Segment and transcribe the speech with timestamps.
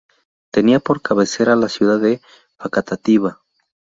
[0.49, 2.21] Tenía por cabecera a la ciudad de
[2.57, 3.43] Facatativá.